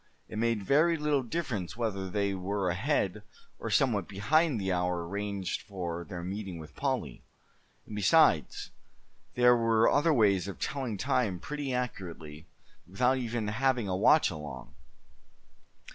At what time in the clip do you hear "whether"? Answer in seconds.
1.77-2.09